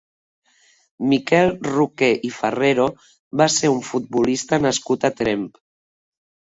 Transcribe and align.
Miquel 1.11 1.51
Roqué 1.75 2.09
i 2.31 2.33
Farrero 2.39 2.89
va 3.43 3.49
ser 3.59 3.73
un 3.77 3.87
futbolista 3.93 4.61
nascut 4.67 5.11
a 5.11 5.15
Tremp. 5.23 5.51